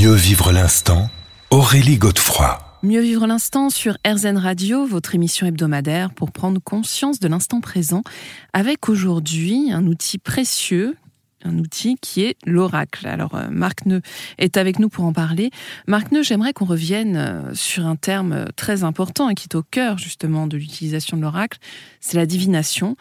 Mieux 0.00 0.14
vivre 0.14 0.50
l'instant, 0.50 1.10
Aurélie 1.50 1.98
Godefroy. 1.98 2.58
Mieux 2.82 3.02
vivre 3.02 3.26
l'instant 3.26 3.68
sur 3.68 3.98
RZN 4.06 4.38
Radio, 4.38 4.86
votre 4.86 5.14
émission 5.14 5.46
hebdomadaire 5.46 6.14
pour 6.14 6.30
prendre 6.32 6.58
conscience 6.58 7.20
de 7.20 7.28
l'instant 7.28 7.60
présent, 7.60 8.02
avec 8.54 8.88
aujourd'hui 8.88 9.70
un 9.70 9.86
outil 9.86 10.16
précieux 10.16 10.96
un 11.42 11.58
outil 11.58 11.96
qui 12.00 12.22
est 12.22 12.36
l'oracle. 12.46 13.06
Alors 13.06 13.34
euh, 13.34 13.48
Marc 13.50 13.84
Neu 13.84 14.00
est 14.38 14.56
avec 14.56 14.78
nous 14.78 14.88
pour 14.88 15.04
en 15.04 15.12
parler. 15.12 15.50
Marc 15.86 16.12
Neu, 16.12 16.22
j'aimerais 16.22 16.52
qu'on 16.54 16.66
revienne 16.66 17.16
euh, 17.16 17.54
sur 17.54 17.86
un 17.86 17.96
terme 17.96 18.46
très 18.56 18.84
important 18.84 19.28
et 19.28 19.34
qui 19.34 19.48
est 19.50 19.54
au 19.54 19.62
cœur 19.62 19.96
justement 19.96 20.46
de 20.46 20.56
l'utilisation 20.58 21.16
de 21.16 21.22
l'oracle, 21.22 21.58
c'est 22.00 22.16
la 22.16 22.26
divination, 22.26 22.96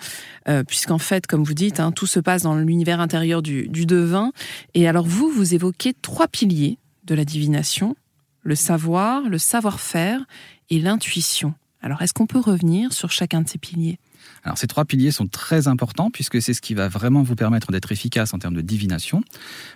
euh, 0.48 0.64
puisqu'en 0.64 1.00
fait, 1.00 1.28
comme 1.28 1.44
vous 1.44 1.54
dites, 1.54 1.80
hein, 1.80 1.92
tout 1.94 2.08
se 2.08 2.20
passe 2.20 2.44
dans 2.44 2.56
l'univers 2.56 3.02
intérieur 3.02 3.42
du 3.42 3.68
devin. 3.70 4.32
Et 4.74 4.88
alors 4.88 5.06
vous, 5.06 5.30
vous 5.30 5.54
évoquez 5.54 5.94
trois 5.94 6.28
piliers 6.28 6.78
de 7.10 7.16
la 7.16 7.26
divination, 7.26 7.96
le 8.44 8.56
savoir, 8.56 9.24
le 9.24 9.38
savoir-faire 9.38 10.26
et 10.70 10.80
l'intuition. 10.80 11.54
Alors 11.82 12.02
est-ce 12.02 12.14
qu'on 12.14 12.28
peut 12.28 12.40
revenir 12.40 12.94
sur 12.94 13.12
chacun 13.12 13.42
de 13.42 13.50
ces 13.50 13.58
piliers? 13.58 13.98
Alors 14.44 14.58
ces 14.58 14.68
trois 14.68 14.86
piliers 14.86 15.12
sont 15.12 15.28
très 15.28 15.68
importants 15.68 16.10
puisque 16.10 16.42
c'est 16.42 16.54
ce 16.54 16.62
qui 16.62 16.74
va 16.74 16.88
vraiment 16.88 17.24
vous 17.24 17.36
permettre 17.36 17.72
d'être 17.72 17.92
efficace 17.92 18.34
en 18.34 18.40
termes 18.40 18.56
de 18.56 18.62
divination. 18.62 19.22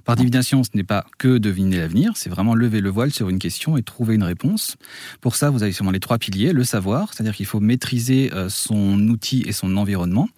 Par 0.06 0.16
divination, 0.16 0.64
ce 0.64 0.70
n'est 0.74 0.84
pas 0.84 1.06
que 1.18 1.38
deviner 1.38 1.78
l'avenir, 1.78 2.14
c'est 2.16 2.30
vraiment 2.30 2.56
lever 2.56 2.82
le 2.82 2.90
voile 2.90 3.12
sur 3.12 3.30
une 3.30 3.40
question 3.40 3.78
et 3.78 3.84
trouver 3.84 4.16
une 4.16 4.24
réponse. 4.24 4.78
Pour 5.22 5.36
ça, 5.36 5.50
vous 5.50 5.64
avez 5.64 5.72
sûrement 5.72 5.92
les 5.92 6.00
trois 6.00 6.18
piliers, 6.18 6.54
le 6.54 6.64
savoir, 6.64 7.14
c'est-à-dire 7.14 7.36
qu'il 7.36 7.46
faut 7.46 7.60
maîtriser 7.60 8.32
euh, 8.34 8.50
son 8.50 9.00
outil 9.10 9.44
et 9.46 9.52
son 9.52 9.76
environnement. 9.78 10.30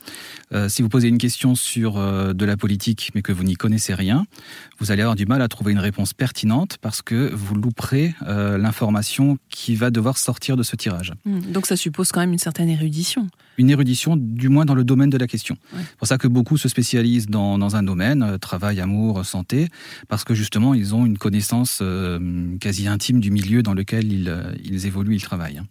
Euh, 0.53 0.69
si 0.69 0.81
vous 0.81 0.89
posez 0.89 1.07
une 1.07 1.17
question 1.17 1.55
sur 1.55 1.97
euh, 1.97 2.33
de 2.33 2.45
la 2.45 2.57
politique 2.57 3.11
mais 3.15 3.21
que 3.21 3.31
vous 3.31 3.43
n'y 3.43 3.55
connaissez 3.55 3.93
rien, 3.93 4.25
vous 4.79 4.91
allez 4.91 5.01
avoir 5.01 5.15
du 5.15 5.25
mal 5.25 5.41
à 5.41 5.47
trouver 5.47 5.71
une 5.71 5.79
réponse 5.79 6.13
pertinente 6.13 6.77
parce 6.81 7.01
que 7.01 7.31
vous 7.33 7.55
louperez 7.55 8.13
l'information 8.25 9.37
qui 9.49 9.75
va 9.75 9.89
devoir 9.89 10.17
sortir 10.17 10.57
de 10.57 10.63
ce 10.63 10.75
tirage. 10.75 11.13
Hmm. 11.25 11.39
donc 11.51 11.65
ça 11.65 11.75
suppose 11.75 12.11
quand 12.11 12.19
même 12.19 12.33
une 12.33 12.39
certaine 12.39 12.69
érudition. 12.69 13.27
Une 13.57 13.69
érudition 13.69 14.17
du 14.17 14.49
moins 14.49 14.65
dans 14.65 14.75
le 14.75 14.83
domaine 14.83 15.09
de 15.09 15.17
la 15.17 15.27
question. 15.27 15.57
C'est 15.71 15.97
pour 15.97 16.07
ça 16.07 16.17
que 16.17 16.27
beaucoup 16.27 16.57
se 16.57 16.67
spécialisent 16.67 17.27
dans, 17.27 17.75
un 17.75 17.83
domaine, 17.83 18.23
euh, 18.23 18.37
travail, 18.37 18.79
amour, 18.79 19.25
santé, 19.25 19.67
parce 20.07 20.23
que 20.23 20.33
justement, 20.33 20.73
ils 20.73 20.93
ont 20.93 21.05
une 21.05 21.17
connaissance 21.17 21.79
euh, 21.81 22.19
quasi 22.59 22.87
intime 22.87 23.19
du 23.19 23.31
milieu 23.31 23.63
dans 23.63 23.73
lequel 23.73 24.11
ils, 24.11 24.29
euh, 24.29 24.53
ils 24.63 24.85
évoluent, 24.85 25.15
ils 25.15 25.23
travaillent. 25.23 25.61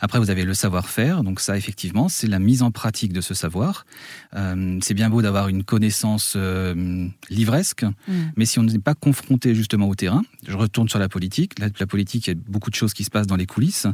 Après, 0.00 0.18
vous 0.18 0.30
avez 0.30 0.44
le 0.44 0.54
savoir-faire. 0.54 1.22
Donc 1.22 1.40
ça, 1.40 1.56
effectivement, 1.56 2.08
c'est 2.08 2.26
la 2.26 2.38
mise 2.38 2.62
en 2.62 2.70
pratique 2.70 3.12
de 3.12 3.20
ce 3.20 3.34
savoir. 3.34 3.86
Euh, 4.34 4.78
c'est 4.82 4.94
bien 4.94 5.10
beau 5.10 5.22
d'avoir 5.22 5.48
une 5.48 5.64
connaissance 5.64 6.34
euh, 6.36 7.08
livresque, 7.30 7.84
mm. 7.84 8.12
mais 8.36 8.46
si 8.46 8.58
on 8.58 8.62
n'est 8.62 8.78
pas 8.78 8.94
confronté 8.94 9.54
justement 9.54 9.88
au 9.88 9.94
terrain, 9.94 10.22
je 10.46 10.56
retourne 10.56 10.88
sur 10.88 10.98
la 10.98 11.08
politique. 11.08 11.58
La, 11.58 11.68
la, 11.78 11.86
politique, 11.86 12.26
il 12.26 12.30
y 12.30 12.36
a 12.36 12.40
beaucoup 12.48 12.70
de 12.70 12.74
choses 12.74 12.94
qui 12.94 13.04
se 13.04 13.10
passent 13.10 13.26
dans 13.26 13.36
les 13.36 13.46
coulisses. 13.46 13.86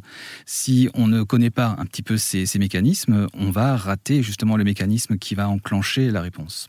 Si 0.47 0.89
on 0.95 1.09
ne 1.09 1.23
connaît 1.23 1.51
pas 1.51 1.77
un 1.79 1.87
petit 1.87 2.03
peu 2.03 2.17
ces, 2.17 2.47
ces 2.47 2.59
mécanismes, 2.59 3.29
on 3.35 3.51
va 3.51 3.77
rater 3.77 4.23
justement 4.23 4.57
le 4.57 4.65
mécanisme 4.65 5.19
qui 5.19 5.35
va 5.35 5.49
enclencher 5.49 6.11
la 6.11 6.21
réponse. 6.21 6.69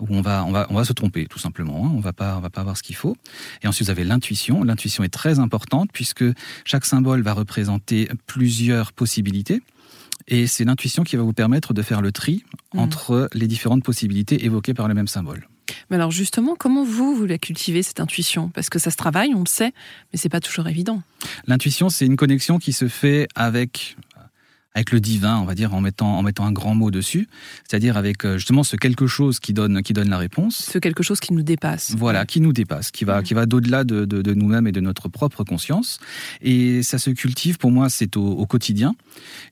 Ou 0.00 0.06
on 0.10 0.20
va, 0.20 0.44
on 0.44 0.52
va, 0.52 0.66
on 0.70 0.74
va 0.74 0.84
se 0.84 0.92
tromper, 0.92 1.26
tout 1.26 1.38
simplement. 1.38 1.86
Hein. 1.86 1.92
On 1.94 2.00
va 2.00 2.12
pas, 2.12 2.36
on 2.36 2.40
va 2.40 2.50
pas 2.50 2.60
avoir 2.60 2.76
ce 2.76 2.82
qu'il 2.82 2.96
faut. 2.96 3.16
Et 3.62 3.68
ensuite, 3.68 3.86
vous 3.86 3.90
avez 3.90 4.04
l'intuition. 4.04 4.64
L'intuition 4.64 5.04
est 5.04 5.08
très 5.08 5.38
importante 5.38 5.90
puisque 5.92 6.24
chaque 6.64 6.84
symbole 6.84 7.22
va 7.22 7.32
représenter 7.32 8.08
plusieurs 8.26 8.73
possibilités. 8.92 9.62
Et 10.28 10.46
c'est 10.46 10.64
l'intuition 10.64 11.04
qui 11.04 11.16
va 11.16 11.22
vous 11.22 11.32
permettre 11.32 11.74
de 11.74 11.82
faire 11.82 12.00
le 12.00 12.12
tri 12.12 12.44
mmh. 12.72 12.78
entre 12.78 13.28
les 13.34 13.46
différentes 13.46 13.84
possibilités 13.84 14.44
évoquées 14.44 14.74
par 14.74 14.88
le 14.88 14.94
même 14.94 15.08
symbole. 15.08 15.48
Mais 15.90 15.96
alors 15.96 16.10
justement, 16.10 16.56
comment 16.58 16.84
vous, 16.84 17.14
vous 17.14 17.26
la 17.26 17.38
cultivez, 17.38 17.82
cette 17.82 18.00
intuition? 18.00 18.48
Parce 18.48 18.68
que 18.68 18.78
ça 18.78 18.90
se 18.90 18.96
travaille, 18.96 19.34
on 19.34 19.40
le 19.40 19.48
sait, 19.48 19.72
mais 20.12 20.18
c'est 20.18 20.28
pas 20.28 20.40
toujours 20.40 20.68
évident. 20.68 21.02
L'intuition, 21.46 21.88
c'est 21.88 22.06
une 22.06 22.16
connexion 22.16 22.58
qui 22.58 22.72
se 22.72 22.88
fait 22.88 23.28
avec 23.34 23.96
avec 24.74 24.90
le 24.90 25.00
divin, 25.00 25.38
on 25.38 25.44
va 25.44 25.54
dire, 25.54 25.72
en 25.72 25.80
mettant, 25.80 26.18
en 26.18 26.22
mettant 26.22 26.44
un 26.44 26.52
grand 26.52 26.74
mot 26.74 26.90
dessus, 26.90 27.28
c'est-à-dire 27.68 27.96
avec 27.96 28.24
euh, 28.24 28.38
justement 28.38 28.64
ce 28.64 28.76
quelque 28.76 29.06
chose 29.06 29.38
qui 29.38 29.52
donne, 29.52 29.82
qui 29.82 29.92
donne 29.92 30.10
la 30.10 30.18
réponse. 30.18 30.68
Ce 30.72 30.78
quelque 30.78 31.04
chose 31.04 31.20
qui 31.20 31.32
nous 31.32 31.42
dépasse. 31.42 31.94
Voilà, 31.96 32.26
qui 32.26 32.40
nous 32.40 32.52
dépasse, 32.52 32.90
qui 32.90 33.04
va, 33.04 33.22
qui 33.22 33.34
va 33.34 33.46
d'au-delà 33.46 33.84
de, 33.84 34.04
de, 34.04 34.34
nous-mêmes 34.34 34.66
et 34.66 34.72
de 34.72 34.80
notre 34.80 35.08
propre 35.08 35.44
conscience. 35.44 36.00
Et 36.42 36.82
ça 36.82 36.98
se 36.98 37.10
cultive, 37.10 37.56
pour 37.58 37.70
moi, 37.70 37.88
c'est 37.88 38.16
au, 38.16 38.26
au, 38.26 38.46
quotidien. 38.46 38.96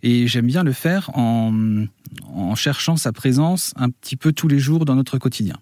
Et 0.03 0.27
j'aime 0.27 0.47
bien 0.47 0.65
le 0.65 0.73
faire 0.73 1.17
en, 1.17 1.87
en 2.35 2.55
cherchant 2.57 2.97
sa 2.97 3.13
présence 3.13 3.73
un 3.77 3.91
petit 3.91 4.17
peu 4.17 4.33
tous 4.33 4.49
les 4.49 4.59
jours 4.59 4.85
dans 4.85 4.97
notre 4.97 5.19
quotidien 5.19 5.57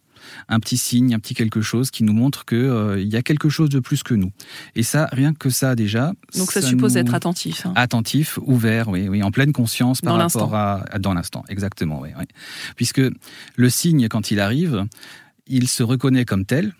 un 0.49 0.61
petit 0.61 0.77
signe, 0.77 1.15
un 1.15 1.19
petit 1.19 1.35
quelque 1.35 1.61
chose 1.61 1.91
qui 1.91 2.05
nous 2.05 2.13
montre 2.13 2.45
qu'il 2.45 2.59
euh, 2.59 3.01
y 3.01 3.17
a 3.17 3.23
quelque 3.23 3.49
chose 3.49 3.69
de 3.69 3.81
plus 3.81 4.03
que 4.03 4.15
nous. 4.15 4.33
Et 4.75 4.83
ça, 4.83 5.09
rien 5.13 5.35
que 5.35 5.51
ça 5.51 5.75
déjà. 5.75 6.13
Donc 6.37 6.53
ça, 6.53 6.63
suppose 6.63 6.95
d'être 6.95 7.15
attentif. 7.15 7.67
Hein. 7.67 7.73
Attentif, 7.77 8.39
ouvert, 8.43 8.89
oui, 8.89 9.09
oui, 9.09 9.23
en 9.23 9.31
pleine 9.31 9.53
conscience 9.53 10.01
par 10.01 10.17
rapport 10.17 10.55
à, 10.55 10.85
dans 10.99 11.15
l'instant, 11.15 11.45
exactement, 11.49 12.01
oui, 12.01 12.11
oui. 12.19 12.25
Puisque 12.77 13.03
le 13.57 13.71
signe, 13.71 14.09
quand 14.09 14.31
il 14.31 14.41
arrive, 14.41 14.87
il 15.47 15.69
se 15.69 15.83
reconnaît 15.83 16.25
comme 16.25 16.45
tel, 16.45 16.75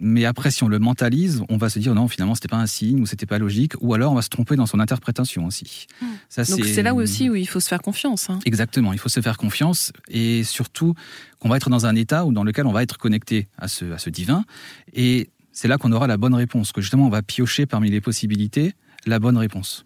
mais 0.00 0.24
après, 0.24 0.50
si 0.50 0.64
on 0.64 0.68
le 0.68 0.78
mentalise, 0.78 1.42
on 1.48 1.56
va 1.56 1.68
se 1.68 1.78
dire 1.78 1.94
non, 1.94 2.08
finalement, 2.08 2.34
c'était 2.34 2.48
pas 2.48 2.56
un 2.56 2.66
signe 2.66 3.00
ou 3.00 3.06
c'était 3.06 3.26
pas 3.26 3.38
logique, 3.38 3.74
ou 3.80 3.94
alors 3.94 4.12
on 4.12 4.14
va 4.14 4.22
se 4.22 4.28
tromper 4.28 4.56
dans 4.56 4.66
son 4.66 4.80
interprétation 4.80 5.46
aussi. 5.46 5.86
Hmm. 6.00 6.44
Donc 6.48 6.64
c'est 6.64 6.82
là 6.82 6.94
aussi 6.94 7.28
où 7.28 7.34
il 7.34 7.46
faut 7.46 7.60
se 7.60 7.68
faire 7.68 7.82
confiance. 7.82 8.30
Hein. 8.30 8.38
Exactement, 8.44 8.92
il 8.92 8.98
faut 8.98 9.08
se 9.08 9.20
faire 9.20 9.36
confiance 9.36 9.92
et 10.08 10.42
surtout 10.44 10.94
qu'on 11.38 11.48
va 11.48 11.56
être 11.56 11.70
dans 11.70 11.86
un 11.86 11.94
état 11.94 12.24
où, 12.24 12.32
dans 12.32 12.44
lequel 12.44 12.66
on 12.66 12.72
va 12.72 12.82
être 12.82 12.98
connecté 12.98 13.48
à 13.58 13.68
ce, 13.68 13.92
à 13.92 13.98
ce 13.98 14.10
divin 14.10 14.44
et 14.94 15.30
c'est 15.52 15.68
là 15.68 15.76
qu'on 15.76 15.92
aura 15.92 16.06
la 16.06 16.16
bonne 16.16 16.34
réponse, 16.34 16.72
que 16.72 16.80
justement 16.80 17.06
on 17.06 17.10
va 17.10 17.22
piocher 17.22 17.66
parmi 17.66 17.90
les 17.90 18.00
possibilités 18.00 18.74
la 19.06 19.18
bonne 19.18 19.36
réponse. 19.36 19.84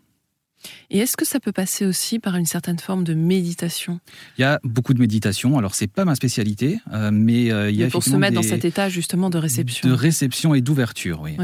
Et 0.91 0.99
est-ce 0.99 1.17
que 1.17 1.25
ça 1.25 1.41
peut 1.41 1.53
passer 1.53 1.87
aussi 1.87 2.19
par 2.19 2.37
une 2.37 2.47
certaine 2.47 2.78
forme 2.78 3.05
de 3.05 3.15
méditation? 3.15 4.00
Il 4.39 4.43
y 4.43 4.45
a 4.45 4.61
beaucoup 4.65 4.95
de 4.95 5.00
méditation. 5.00 5.59
Alors 5.59 5.75
c'est 5.75 5.87
pas 5.87 6.05
ma 6.05 6.15
spécialité, 6.15 6.78
euh, 6.93 7.11
mais 7.12 7.50
euh, 7.50 7.71
il 7.71 7.77
y 7.77 7.84
a 7.84 7.89
pour 7.89 8.05
se 8.05 8.17
mettre 8.17 8.34
dans 8.34 8.43
cet 8.43 8.65
état 8.65 8.89
justement 8.89 9.31
de 9.31 9.39
réception, 9.39 9.89
de 9.89 9.95
réception 9.95 10.55
et 10.55 10.61
d'ouverture. 10.61 11.21
Oui, 11.23 11.37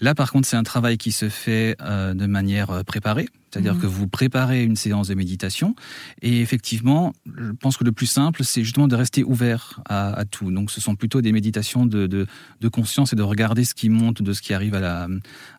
Là 0.00 0.14
par 0.14 0.32
contre 0.32 0.48
c'est 0.48 0.56
un 0.56 0.62
travail 0.62 0.98
qui 0.98 1.12
se 1.12 1.28
fait 1.28 1.76
euh, 1.80 2.14
de 2.14 2.26
manière 2.26 2.84
préparée. 2.84 3.28
C'est-à-dire 3.58 3.74
mhm. 3.74 3.80
que 3.80 3.86
vous 3.86 4.06
préparez 4.06 4.62
une 4.62 4.76
séance 4.76 5.08
de 5.08 5.14
méditation 5.14 5.74
et 6.22 6.40
effectivement, 6.40 7.12
je 7.26 7.50
pense 7.52 7.76
que 7.76 7.82
le 7.82 7.90
plus 7.90 8.06
simple, 8.06 8.44
c'est 8.44 8.62
justement 8.62 8.86
de 8.86 8.94
rester 8.94 9.24
ouvert 9.24 9.80
à, 9.88 10.24
tout. 10.30 10.52
Donc 10.52 10.70
ce 10.70 10.80
sont 10.80 10.94
plutôt 10.94 11.20
des 11.20 11.32
méditations 11.32 11.86
de, 11.86 12.06
de, 12.06 12.68
conscience 12.68 13.12
et 13.12 13.16
de 13.16 13.22
regarder 13.22 13.64
ce 13.64 13.74
qui 13.74 13.88
monte 13.88 14.22
de 14.22 14.32
ce 14.32 14.42
qui 14.42 14.54
arrive 14.54 14.74
à 14.74 14.80
la, 14.80 15.08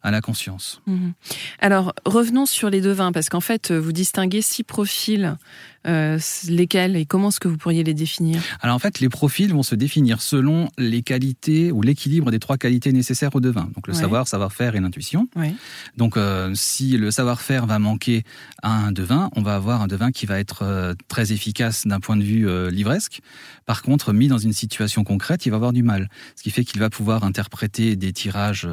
à 0.02 0.12
la 0.12 0.22
conscience. 0.22 0.82
Mhm. 0.88 1.14
Alors 1.60 1.94
revenons 2.06 2.46
sur 2.46 2.70
les 2.70 2.80
devins, 2.80 3.12
parce 3.12 3.30
qu'en 3.30 3.42
fait, 3.42 3.72
vous 3.72 3.92
distinguez 3.92 4.42
six 4.42 4.64
profils 4.64 5.38
euh, 5.88 6.20
lesquels 6.48 6.96
et 6.96 7.06
comment 7.06 7.30
est-ce 7.30 7.40
que 7.40 7.48
vous 7.48 7.58
pourriez 7.58 7.84
les 7.84 7.94
définir? 7.94 8.42
Alors 8.62 8.76
en 8.76 8.80
fait, 8.80 9.00
les 9.00 9.10
profils 9.10 9.52
vont 9.52 9.64
se 9.64 9.76
définir 9.76 10.22
selon 10.22 10.70
les 10.78 11.02
qualités 11.02 11.72
ou 11.72 11.82
l'équilibre 11.82 12.32
des 12.32 12.40
trois 12.40 12.58
qualités 12.58 12.92
nécessaires 12.92 13.34
au 13.34 13.40
devin. 13.40 13.70
Donc 13.76 13.88
le 13.88 13.94
savoir, 13.94 14.28
savoir-faire 14.28 14.76
et 14.76 14.80
l'intuition. 14.80 15.28
Donc 15.98 16.18
euh, 16.18 16.52
si 16.54 16.98
le 16.98 17.12
savoir-faire 17.12 17.66
va 17.66 17.80
manquer 17.80 18.24
à 18.62 18.72
un 18.72 18.92
devin, 18.92 19.30
on 19.36 19.42
va 19.42 19.56
avoir 19.56 19.82
un 19.82 19.88
devin 19.88 20.12
qui 20.12 20.26
va 20.26 20.40
être 20.40 20.64
euh, 20.64 20.94
très 21.08 21.32
efficace 21.32 21.88
d'un 21.88 22.00
point 22.00 22.18
de 22.18 22.24
vue 22.24 22.50
livresque. 22.72 23.22
Par 23.66 23.82
contre, 23.82 24.14
mis 24.14 24.28
dans 24.28 24.38
une 24.38 24.54
situation 24.54 25.04
concrète, 25.04 25.46
il 25.46 25.50
va 25.50 25.56
avoir 25.56 25.74
du 25.74 25.84
mal. 25.84 26.10
Ce 26.36 26.44
qui 26.44 26.52
fait 26.52 26.64
qu'il 26.64 26.80
va 26.80 26.90
pouvoir 26.90 27.24
interpréter 27.24 27.96
des 27.96 28.14
tirages 28.14 28.68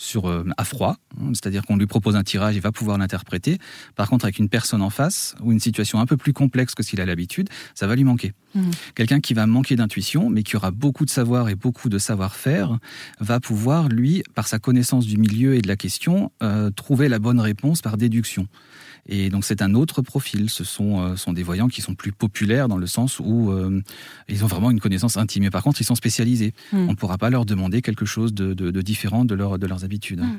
sur 0.00 0.30
euh, 0.30 0.44
à 0.56 0.64
froid, 0.64 0.96
hein, 1.20 1.32
c'est-à-dire 1.34 1.62
qu'on 1.66 1.76
lui 1.76 1.86
propose 1.86 2.16
un 2.16 2.22
tirage, 2.22 2.56
il 2.56 2.62
va 2.62 2.72
pouvoir 2.72 2.96
l'interpréter. 2.96 3.58
Par 3.96 4.08
contre, 4.08 4.24
avec 4.24 4.38
une 4.38 4.48
personne 4.48 4.80
en 4.80 4.88
face 4.88 5.34
ou 5.42 5.52
une 5.52 5.60
situation 5.60 6.00
un 6.00 6.06
peu 6.06 6.16
plus 6.16 6.32
complexe 6.32 6.74
que 6.74 6.82
ce 6.82 6.88
qu'il 6.88 7.02
a 7.02 7.06
l'habitude, 7.06 7.50
ça 7.74 7.86
va 7.86 7.94
lui 7.96 8.04
manquer. 8.04 8.32
Mmh. 8.54 8.70
Quelqu'un 8.94 9.20
qui 9.20 9.34
va 9.34 9.46
manquer 9.46 9.76
d'intuition, 9.76 10.30
mais 10.30 10.42
qui 10.42 10.56
aura 10.56 10.70
beaucoup 10.70 11.04
de 11.04 11.10
savoir 11.10 11.50
et 11.50 11.54
beaucoup 11.54 11.90
de 11.90 11.98
savoir-faire, 11.98 12.78
va 13.20 13.40
pouvoir 13.40 13.88
lui, 13.88 14.22
par 14.34 14.48
sa 14.48 14.58
connaissance 14.58 15.06
du 15.06 15.18
milieu 15.18 15.54
et 15.54 15.60
de 15.60 15.68
la 15.68 15.76
question, 15.76 16.32
euh, 16.42 16.70
trouver 16.70 17.10
la 17.10 17.18
bonne 17.18 17.38
réponse 17.38 17.82
par 17.82 17.98
déduction. 17.98 18.48
Et 19.06 19.30
donc 19.30 19.44
c'est 19.44 19.62
un 19.62 19.74
autre 19.74 20.02
profil. 20.02 20.50
Ce 20.50 20.64
sont, 20.64 21.00
euh, 21.00 21.16
sont 21.16 21.32
des 21.32 21.42
voyants 21.42 21.68
qui 21.68 21.80
sont 21.80 21.94
plus 21.94 22.12
populaires 22.12 22.68
dans 22.68 22.76
le 22.76 22.86
sens 22.86 23.20
où 23.20 23.50
euh, 23.50 23.82
ils 24.28 24.44
ont 24.44 24.46
vraiment 24.46 24.70
une 24.70 24.80
connaissance 24.80 25.16
intime. 25.16 25.44
Mais 25.44 25.50
par 25.50 25.62
contre, 25.62 25.80
ils 25.80 25.84
sont 25.84 25.94
spécialisés. 25.94 26.52
Hmm. 26.72 26.88
On 26.88 26.92
ne 26.92 26.96
pourra 26.96 27.18
pas 27.18 27.30
leur 27.30 27.44
demander 27.44 27.82
quelque 27.82 28.04
chose 28.04 28.34
de, 28.34 28.54
de, 28.54 28.82
différent 28.82 29.24
de, 29.24 29.34
leur, 29.34 29.58
de 29.58 29.66
leurs 29.66 29.84
habitudes. 29.84 30.20
Hmm. 30.20 30.38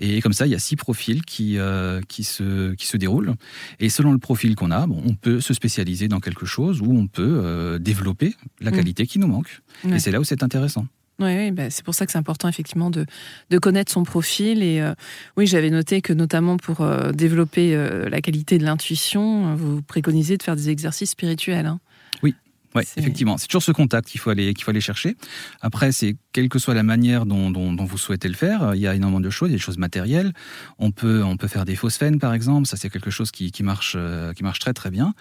Et 0.00 0.20
comme 0.20 0.32
ça, 0.32 0.46
il 0.46 0.50
y 0.50 0.56
a 0.56 0.58
six 0.58 0.74
profils 0.74 1.24
qui, 1.24 1.56
euh, 1.56 2.00
qui, 2.08 2.24
se, 2.24 2.74
qui 2.74 2.86
se 2.86 2.96
déroulent. 2.96 3.34
Et 3.78 3.88
selon 3.88 4.12
le 4.12 4.18
profil 4.18 4.56
qu'on 4.56 4.72
a, 4.72 4.86
bon, 4.88 5.00
on 5.06 5.14
peut 5.14 5.40
se 5.40 5.54
spécialiser 5.54 6.08
dans 6.08 6.18
quelque 6.18 6.46
chose 6.46 6.80
ou 6.82 6.90
on 6.90 7.06
peut 7.06 7.78
développer 7.80 8.34
la 8.60 8.70
hmm. 8.70 8.74
qualité 8.74 9.06
qui 9.06 9.18
nous 9.18 9.28
manque. 9.28 9.62
Et 9.88 10.00
c'est 10.00 10.10
là 10.10 10.18
où 10.18 10.24
c'est 10.24 10.42
intéressant. 10.42 10.86
Oui, 11.20 11.52
bah, 11.52 11.70
c'est 11.70 11.84
pour 11.84 11.94
ça 11.94 12.06
que 12.06 12.12
c'est 12.12 12.18
important 12.18 12.48
effectivement 12.48 12.90
de, 12.90 13.06
de, 13.50 13.58
connaître 13.58 13.92
son 13.92 14.02
profil. 14.02 14.62
Et 14.62 14.80
euh, 14.80 14.94
oui, 15.36 15.46
j'avais 15.46 15.70
noté 15.70 16.02
que 16.02 16.12
notamment 16.12 16.56
pour 16.56 16.80
euh, 16.80 17.12
développer 17.12 17.74
euh, 17.74 18.08
la 18.08 18.20
qualité 18.20 18.58
de 18.58 18.64
l'intuition, 18.64 19.54
vous 19.54 19.80
préconisez 19.82 20.36
de 20.36 20.42
faire 20.42 20.56
des 20.56 20.70
exercices 20.70 21.10
spirituels. 21.10 21.66
Hein. 21.66 21.78
Oui, 22.24 22.34
Oui, 22.74 22.82
effectivement. 22.96 23.38
C'est 23.38 23.46
toujours 23.46 23.62
ce 23.62 23.70
contact 23.70 24.08
qu'il 24.08 24.20
faut 24.20 24.30
aller, 24.30 24.54
qu'il 24.54 24.64
faut 24.64 24.72
aller 24.72 24.80
chercher. 24.80 25.16
Après, 25.60 25.92
c'est 25.92 26.16
quelle 26.32 26.48
que 26.48 26.58
soit 26.58 26.74
la 26.74 26.82
manière 26.82 27.26
dont, 27.26 27.52
dont, 27.52 27.84
vous 27.84 27.98
souhaitez 27.98 28.28
le 28.28 28.34
faire, 28.34 28.74
il 28.74 28.80
y 28.80 28.88
a 28.88 28.94
énormément 28.96 29.20
de 29.20 29.30
choses, 29.30 29.50
il 29.50 29.52
y 29.52 29.54
a 29.54 29.58
des 29.58 29.62
choses 29.62 29.78
matérielles. 29.78 30.32
On 30.78 30.90
peut, 30.90 31.22
on 31.22 31.36
peut 31.36 31.48
faire 31.48 31.64
des 31.64 31.76
phosphènes, 31.76 32.18
par 32.18 32.34
exemple. 32.34 32.66
Ça, 32.66 32.76
c'est 32.76 32.90
quelque 32.90 33.10
chose 33.10 33.30
qui, 33.30 33.52
qui, 33.52 33.62
marche, 33.62 33.96
qui 34.34 34.42
marche 34.42 34.58
très, 34.58 34.72
très 34.72 34.90
bien. 34.90 35.14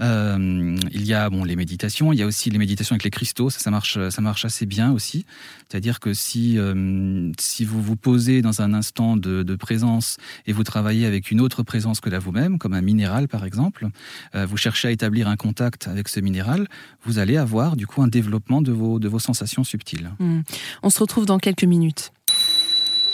Euh, 0.00 0.76
il 0.90 1.04
y 1.04 1.14
a 1.14 1.28
bon 1.30 1.44
les 1.44 1.56
méditations, 1.56 2.12
il 2.12 2.18
y 2.18 2.22
a 2.22 2.26
aussi 2.26 2.50
les 2.50 2.58
méditations 2.58 2.94
avec 2.94 3.04
les 3.04 3.10
cristaux, 3.10 3.50
ça, 3.50 3.58
ça 3.58 3.70
marche, 3.70 3.98
ça 4.08 4.22
marche 4.22 4.44
assez 4.44 4.66
bien 4.66 4.92
aussi. 4.92 5.26
C'est-à-dire 5.68 6.00
que 6.00 6.14
si 6.14 6.58
euh, 6.58 7.30
si 7.38 7.64
vous 7.64 7.82
vous 7.82 7.96
posez 7.96 8.42
dans 8.42 8.62
un 8.62 8.74
instant 8.74 9.16
de, 9.16 9.42
de, 9.42 9.56
présence 9.56 10.16
et 10.46 10.52
vous 10.52 10.64
travaillez 10.64 11.06
avec 11.06 11.30
une 11.30 11.40
autre 11.40 11.62
présence 11.62 12.00
que 12.00 12.10
la 12.10 12.18
vous-même, 12.18 12.58
comme 12.58 12.74
un 12.74 12.80
minéral 12.80 13.28
par 13.28 13.44
exemple, 13.44 13.88
euh, 14.34 14.46
vous 14.46 14.56
cherchez 14.56 14.88
à 14.88 14.90
établir 14.90 15.28
un 15.28 15.36
contact 15.36 15.88
avec 15.88 16.08
ce 16.08 16.20
minéral, 16.20 16.68
vous 17.04 17.18
allez 17.18 17.36
avoir 17.36 17.76
du 17.76 17.86
coup 17.86 18.02
un 18.02 18.08
développement 18.08 18.62
de 18.62 18.72
vos 18.72 18.98
de 18.98 19.08
vos 19.08 19.18
sensations 19.18 19.64
subtiles. 19.64 20.10
Hmm. 20.18 20.40
On 20.82 20.90
se 20.90 20.98
retrouve 20.98 21.26
dans 21.26 21.38
quelques 21.38 21.64
minutes. 21.64 22.12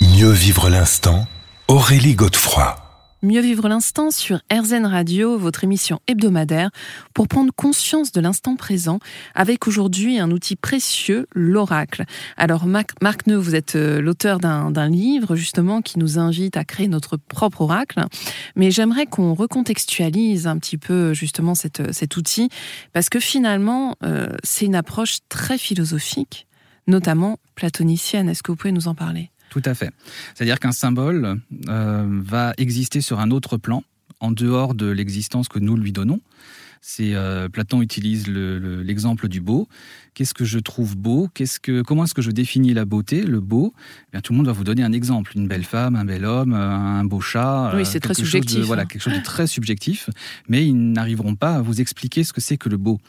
Mieux 0.01 0.31
vivre 0.31 0.69
l'instant, 0.71 1.27
Aurélie 1.69 2.15
Godefroy. 2.15 2.88
Mieux 3.21 3.41
vivre 3.41 3.69
l'instant 3.69 4.13
sur 4.13 4.43
RZN 4.53 4.87
Radio, 4.87 5.39
votre 5.39 5.65
émission 5.65 5.99
hebdomadaire, 6.07 6.71
pour 7.15 7.27
prendre 7.27 7.53
conscience 7.53 8.13
de 8.13 8.21
l'instant 8.21 8.55
présent, 8.55 9.01
avec 9.35 9.67
aujourd'hui 9.67 10.21
un 10.21 10.31
outil 10.31 10.55
précieux, 10.55 11.27
l'oracle. 11.35 12.05
Alors 12.37 12.67
Marc 12.67 13.27
Neu, 13.27 13.35
vous 13.35 13.57
êtes 13.57 13.75
euh, 13.75 14.01
l'auteur 14.01 14.39
d'un 14.39 14.89
livre 14.89 15.35
justement 15.35 15.83
qui 15.83 15.99
nous 15.99 16.21
invite 16.21 16.57
à 16.57 16.65
créer 16.65 16.87
notre 16.87 17.17
propre 17.17 17.63
oracle, 17.63 18.05
mais 18.55 18.71
j'aimerais 18.71 19.07
qu'on 19.07 19.35
recontextualise 19.35 20.47
un 20.47 20.57
petit 20.57 20.79
peu 20.79 21.13
justement 21.13 21.57
cet 21.57 22.17
outil, 22.17 22.51
parce 22.93 23.09
que 23.09 23.19
finalement, 23.19 23.97
euh, 24.05 24.29
c'est 24.45 24.67
une 24.67 24.77
approche 24.77 25.19
très 25.29 25.59
philosophique, 25.59 26.47
notamment 26.87 27.39
platonicienne. 27.57 28.29
Est-ce 28.29 28.45
que 28.45 28.53
vous 28.53 28.57
pouvez 28.57 28.71
nous 28.71 28.87
en 28.87 28.95
parler? 28.95 29.33
Tout 29.51 29.63
à 29.65 29.75
fait. 29.75 29.91
C'est-à-dire 30.35 30.59
qu'un 30.59 30.73
symbole 30.73 31.41
euh, 31.69 32.07
va 32.23 32.55
exister 32.59 33.01
sur 33.01 33.21
un 33.21 33.31
autre 33.31 33.57
plan, 33.57 33.85
en 34.21 34.33
dehors 34.33 34.75
de 34.75 34.87
l'existence 34.87 35.49
que 35.49 35.59
nous 35.59 35.77
lui 35.77 35.93
donnons. 35.93 36.21
C'est 36.81 37.15
euh, 37.15 37.49
Platon 37.49 37.83
utilise 37.83 38.29
l'exemple 38.29 39.29
du 39.29 39.41
beau. 39.41 39.69
Qu'est-ce 40.15 40.35
que 40.35 40.45
je 40.45 40.59
trouve 40.59 40.97
beau? 40.97 41.29
Qu'est-ce 41.35 41.59
que 41.59 41.83
comment 41.83 42.05
est-ce 42.05 42.15
que 42.15 42.23
je 42.23 42.31
définis 42.31 42.73
la 42.73 42.85
beauté, 42.85 43.23
le 43.23 43.41
beau 43.41 43.75
eh 43.77 44.13
bien, 44.13 44.21
tout 44.21 44.33
le 44.33 44.39
monde 44.39 44.47
va 44.47 44.53
vous 44.53 44.65
donner 44.65 44.83
un 44.83 44.93
exemple 44.93 45.33
une 45.35 45.49
belle 45.49 45.65
femme, 45.65 45.97
un 45.97 46.05
bel 46.05 46.25
homme, 46.25 46.55
un 46.55 47.05
beau 47.05 47.21
chat. 47.21 47.73
Oui, 47.75 47.85
c'est 47.85 48.01
très 48.01 48.15
subjectif. 48.15 48.65
voilà, 48.65 48.83
hein. 48.83 48.87
quelque 48.87 49.03
chose 49.03 49.15
de 49.15 49.23
très 49.23 49.47
subjectif. 49.47 50.09
Mais 50.49 50.65
ils 50.65 50.75
n'arriveront 50.75 51.35
pas 51.35 51.57
à 51.57 51.63
vous 51.63 51.81
expliquer 51.81 52.25
ce 52.25 52.33
que 52.33 52.41
c'est 52.41 52.57
que 52.57 52.69
le 52.69 52.77
beau. 52.77 53.01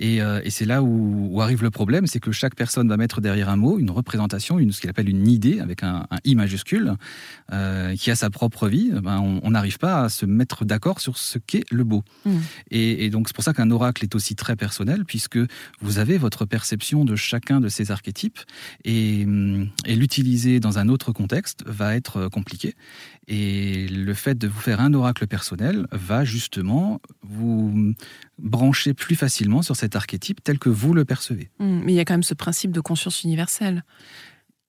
Euh, 0.00 0.40
et, 0.44 0.50
c'est 0.50 0.64
là 0.64 0.82
où, 0.82 1.40
arrive 1.40 1.62
le 1.62 1.70
problème, 1.70 2.06
c'est 2.06 2.20
que 2.20 2.32
chaque 2.32 2.54
personne 2.54 2.88
va 2.88 2.96
mettre 2.96 3.20
derrière 3.20 3.48
un 3.48 3.56
mot 3.56 3.78
une 3.78 3.90
représentation, 3.90 4.58
une, 4.58 4.72
ce 4.72 4.80
qu'il 4.80 4.90
appelle 4.90 5.08
une 5.08 5.28
idée 5.28 5.60
avec 5.60 5.82
un, 5.82 6.06
i 6.24 6.34
majuscule, 6.34 6.94
euh, 7.52 7.94
qui 7.96 8.10
a 8.10 8.16
sa 8.16 8.30
propre 8.30 8.68
vie. 8.68 8.92
Eh 8.96 9.00
ben, 9.00 9.40
on 9.42 9.50
n'arrive 9.50 9.78
pas 9.78 10.04
à 10.04 10.08
se 10.08 10.26
mettre 10.26 10.64
d'accord 10.64 11.00
sur 11.00 11.18
ce 11.18 11.38
qu'est 11.38 11.64
le 11.70 11.84
beau. 11.84 12.02
Hmm. 12.24 12.38
Et, 12.70 13.10
donc 13.10 13.28
c'est 13.28 13.34
pour 13.34 13.44
ça 13.44 13.54
qu'un 13.54 13.70
oracle 13.70 14.04
est 14.04 14.14
aussi 14.14 14.34
très 14.34 14.56
personnel, 14.56 15.04
puisque 15.04 15.38
vous 15.80 15.98
avez 15.98 16.18
votre 16.18 16.44
perception 16.44 17.04
de 17.04 17.16
chacun 17.16 17.60
de 17.60 17.68
ces 17.68 17.90
archétypes, 17.90 18.38
et, 18.84 19.26
et 19.86 19.96
l'utiliser 19.96 20.60
dans 20.60 20.78
un 20.78 20.88
autre 20.88 21.12
contexte 21.12 21.64
va 21.66 21.96
être 21.96 22.28
compliqué. 22.28 22.74
Et 23.30 23.86
le 23.88 24.14
fait 24.14 24.38
de 24.38 24.48
vous 24.48 24.58
faire 24.58 24.80
un 24.80 24.94
oracle 24.94 25.26
personnel 25.26 25.86
va 25.92 26.24
justement 26.24 26.98
vous 27.22 27.94
brancher 28.38 28.94
plus 28.94 29.16
facilement 29.16 29.60
sur 29.60 29.76
cet 29.76 29.96
archétype 29.96 30.42
tel 30.42 30.58
que 30.58 30.70
vous 30.70 30.94
le 30.94 31.04
percevez. 31.04 31.50
Mmh, 31.58 31.80
mais 31.84 31.92
il 31.92 31.96
y 31.96 32.00
a 32.00 32.06
quand 32.06 32.14
même 32.14 32.22
ce 32.22 32.32
principe 32.32 32.72
de 32.72 32.80
conscience 32.80 33.24
universelle. 33.24 33.84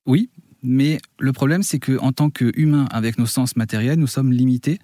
Oui, 0.05 0.29
mais 0.61 0.99
le 1.19 1.31
problème 1.31 1.63
c'est 1.63 1.79
que 1.79 1.97
en 1.99 2.11
tant 2.11 2.29
qu'humain 2.29 2.85
avec 2.91 3.17
nos 3.17 3.25
sens 3.25 3.55
matériels, 3.55 3.97
nous 3.97 4.07
sommes 4.07 4.33
limités 4.33 4.79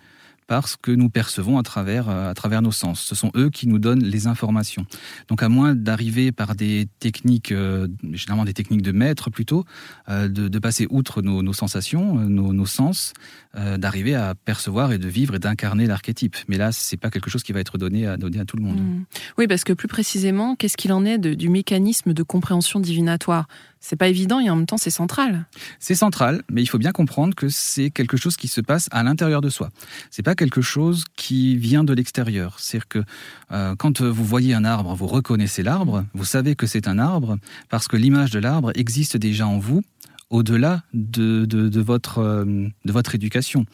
parce 0.47 0.75
que 0.75 0.92
nous 0.92 1.09
percevons 1.09 1.57
à 1.57 1.63
travers, 1.63 2.09
euh, 2.09 2.30
à 2.30 2.33
travers 2.33 2.62
nos 2.62 2.71
sens. 2.71 3.01
Ce 3.01 3.15
sont 3.15 3.31
eux 3.36 3.50
qui 3.50 3.68
nous 3.68 3.80
donnent 3.80 4.03
les 4.03 4.27
informations. 4.27 4.86
Donc 5.27 5.42
à 5.42 5.50
moins 5.50 5.75
d'arriver 5.75 6.31
par 6.31 6.56
des 6.56 6.88
techniques, 7.00 7.51
euh, 7.51 7.88
généralement 8.12 8.45
des 8.45 8.53
techniques 8.53 8.81
de 8.81 8.92
maître 8.92 9.30
plutôt, 9.30 9.65
euh, 10.09 10.27
de, 10.27 10.59
passer 10.59 10.88
outre 10.89 11.21
nos, 11.21 11.53
sensations, 11.53 12.15
nos, 12.15 12.65
sens, 12.65 13.13
d'arriver 13.53 14.15
à 14.15 14.33
percevoir 14.33 14.92
et 14.92 14.97
de 14.97 15.07
vivre 15.07 15.36
et 15.36 15.39
d'incarner 15.39 15.86
l'archétype. 15.86 16.36
Mais 16.48 16.57
là, 16.57 16.71
c'est 16.71 16.98
pas 16.98 17.12
quelque 17.12 17.30
chose 17.30 17.44
qui 17.44 17.51
va 17.51 17.59
être 17.59 17.77
donné 17.77 18.07
à, 18.07 18.18
donner 18.18 18.39
à 18.39 18.45
tout 18.45 18.57
le 18.57 18.63
monde. 18.63 18.80
Mmh. 18.80 19.06
Oui, 19.38 19.48
parce 19.48 19.63
que 19.63 19.74
plus 19.74 19.88
précisément, 19.88 20.56
qu'est-ce 20.56 20.77
qu'il 20.77 20.91
en 20.91 21.06
est 21.06 21.18
de, 21.18 21.33
du 21.33 21.50
mécanisme 21.50 22.13
de 22.13 22.24
compréhension 22.24 22.80
divinatoire? 22.80 23.48
C'est 23.86 23.96
pas 23.96 24.08
évident 24.08 24.40
et 24.40 24.50
en 24.50 24.56
même 24.56 24.66
temps 24.66 24.78
c'est 24.78 24.90
central. 24.90 25.46
C'est 25.80 25.94
central, 25.94 26.42
mais 26.50 26.64
il 26.64 26.66
faut 26.66 26.80
bien 26.80 26.92
comprendre 26.92 27.36
que 27.36 27.50
c'est 27.50 27.92
quelque 27.92 28.18
chose 28.18 28.36
qui 28.36 28.48
se 28.48 28.60
passe 28.60 28.90
à 28.92 29.04
l'intérieur 29.04 29.42
de 29.42 29.50
soi. 29.50 29.70
C'est 30.10 30.24
pas 30.24 30.34
quelque 30.34 30.62
chose 30.62 31.04
qui 31.16 31.56
vient 31.56 31.84
de 31.84 31.94
l'extérieur. 31.94 32.60
C'est-à-dire 32.60 32.88
que 32.88 33.04
euh, 33.52 33.76
quand 33.76 34.02
vous 34.02 34.26
voyez 34.26 34.56
un 34.56 34.66
arbre, 34.66 34.96
vous 34.96 35.06
reconnaissez 35.06 35.62
l'arbre, 35.62 36.04
vous 36.16 36.26
savez 36.26 36.56
que 36.56 36.66
c'est 36.66 36.88
un 36.88 36.98
arbre 36.98 37.38
parce 37.70 37.88
que 37.88 37.96
l'image 37.96 38.32
de 38.32 38.40
l'arbre 38.40 38.72
existe 38.74 39.18
déjà 39.18 39.48
en 39.48 39.60
vous 39.60 39.84
au-delà 40.32 40.82
de, 40.94 41.46
de, 41.46 41.82
votre, 41.82 42.18
euh, 42.18 42.46
de 42.86 42.92
votre 42.92 43.14
éducation. 43.14 43.68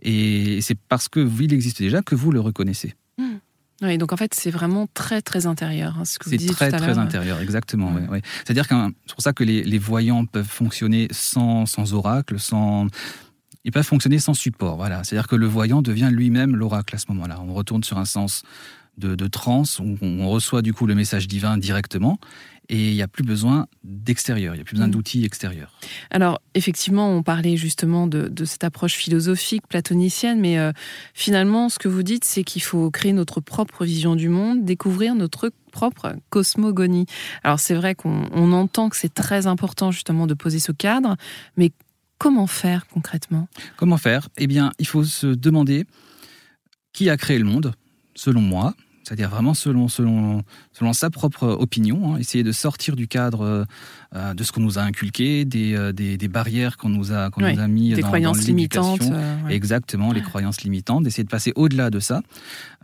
Et 0.00 0.60
c'est 0.60 0.78
parce 0.88 1.08
que 1.08 1.28
il 1.40 1.52
existe 1.52 1.82
déjà 1.82 2.02
que 2.02 2.14
vous 2.14 2.30
le 2.30 2.40
reconnaissez. 2.40 2.94
Oui, 3.82 3.98
donc 3.98 4.12
en 4.12 4.16
fait, 4.16 4.32
c'est 4.34 4.50
vraiment 4.50 4.86
très, 4.94 5.20
très 5.20 5.46
intérieur. 5.46 5.96
Hein, 5.98 6.04
c'est 6.04 6.18
très, 6.46 6.70
très 6.70 6.98
intérieur, 6.98 7.40
exactement. 7.40 7.92
C'est-à-dire 8.44 8.68
que 8.68 8.74
c'est 9.06 9.14
pour 9.14 9.22
ça 9.22 9.32
que 9.32 9.44
les, 9.44 9.62
les, 9.62 9.78
voyants 9.78 10.24
peuvent 10.24 10.48
fonctionner 10.48 11.08
sans, 11.10 11.66
sans 11.66 11.92
oracle, 11.92 12.38
sans. 12.38 12.86
Ils 13.64 13.72
peuvent 13.72 13.84
fonctionner 13.84 14.18
sans 14.18 14.34
support. 14.34 14.76
Voilà. 14.76 15.04
C'est-à-dire 15.04 15.28
que 15.28 15.36
le 15.36 15.46
voyant 15.46 15.82
devient 15.82 16.08
lui-même 16.10 16.56
l'oracle 16.56 16.94
à 16.94 16.98
ce 16.98 17.06
moment-là. 17.08 17.40
On 17.46 17.52
retourne 17.52 17.84
sur 17.84 17.98
un 17.98 18.04
sens 18.04 18.44
de, 18.96 19.14
de 19.14 19.26
transe, 19.26 19.78
où 19.78 19.98
on 20.00 20.28
reçoit 20.28 20.62
du 20.62 20.72
coup 20.72 20.86
le 20.86 20.94
message 20.94 21.28
divin 21.28 21.58
directement 21.58 22.18
et 22.68 22.90
il 22.90 22.94
n'y 22.94 23.02
a 23.02 23.08
plus 23.08 23.24
besoin 23.24 23.66
d'extérieur, 23.84 24.54
il 24.54 24.58
n'y 24.58 24.62
a 24.62 24.64
plus 24.64 24.74
besoin 24.74 24.88
mm. 24.88 24.92
d'outils 24.92 25.24
extérieurs. 25.24 25.72
Alors, 26.10 26.40
effectivement, 26.54 27.10
on 27.10 27.22
parlait 27.22 27.56
justement 27.56 28.06
de, 28.06 28.44
cette 28.44 28.64
approche 28.64 28.94
philosophique 28.94 29.66
platonicienne, 29.68 30.40
mais 30.40 30.58
euh, 30.58 30.72
finalement, 31.14 31.68
ce 31.68 31.78
que 31.78 31.88
vous 31.88 32.02
dites, 32.02 32.24
c'est 32.24 32.44
qu'il 32.44 32.62
faut 32.62 32.90
créer 32.90 33.12
notre 33.12 33.40
propre 33.40 33.84
vision 33.84 34.16
du 34.16 34.28
monde, 34.28 34.64
découvrir 34.64 35.14
notre 35.14 35.50
propre 35.72 36.16
cosmogonie. 36.30 37.06
Alors, 37.42 37.60
c'est 37.60 37.74
vrai 37.74 37.94
qu'on 37.94 38.52
entend 38.52 38.88
que 38.88 38.96
c'est 38.96 39.12
très 39.12 39.46
important 39.46 39.90
justement 39.90 40.26
de 40.26 40.34
poser 40.34 40.58
ce 40.58 40.72
cadre, 40.72 41.16
mais 41.56 41.72
comment 42.18 42.46
faire 42.46 42.86
concrètement? 42.86 43.48
Comment 43.76 43.98
faire? 43.98 44.28
Eh 44.38 44.46
bien, 44.46 44.72
il 44.78 44.86
faut 44.86 45.04
se 45.04 45.26
demander 45.26 45.86
qui 46.92 47.10
a 47.10 47.16
créé 47.16 47.38
le 47.38 47.44
monde, 47.44 47.74
selon 48.14 48.40
moi, 48.40 48.74
c'est-à-dire 49.06 49.30
vraiment 49.30 49.54
selon, 49.54 49.86
selon, 49.86 50.42
selon 50.72 50.92
sa 50.92 51.10
propre 51.10 51.46
opinion, 51.46 52.14
hein, 52.14 52.18
essayer 52.18 52.42
de 52.42 52.50
sortir 52.50 52.96
du 52.96 53.06
cadre 53.06 53.64
euh, 54.16 54.34
de 54.34 54.42
ce 54.42 54.50
qu'on 54.50 54.62
nous 54.62 54.80
a 54.80 54.82
inculqué, 54.82 55.44
des, 55.44 55.76
euh, 55.76 55.92
des, 55.92 56.16
des 56.16 56.26
barrières 56.26 56.76
qu'on 56.76 56.88
nous 56.88 57.12
a, 57.12 57.30
qu'on 57.30 57.42
nous 57.42 57.60
a 57.60 57.68
mis 57.68 57.94
des 57.94 58.00
dans, 58.00 58.08
croyances 58.08 58.44
limitantes. 58.48 59.02
Euh, 59.02 59.46
Exactement, 59.46 60.10
les 60.10 60.22
croyances 60.22 60.62
limitantes, 60.62 61.04
d'essayer 61.04 61.22
de 61.22 61.28
passer 61.28 61.52
au-delà 61.54 61.90
de 61.90 62.00
ça, 62.00 62.22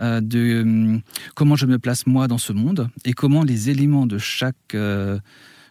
de 0.00 1.00
comment 1.34 1.56
je 1.56 1.66
me 1.66 1.80
place 1.80 2.06
moi 2.06 2.28
dans 2.28 2.38
ce 2.38 2.52
monde 2.52 2.88
et 3.04 3.14
comment 3.14 3.42
les 3.42 3.68
éléments 3.68 4.06
de 4.06 4.18
chaque, 4.18 4.74
de 4.74 5.20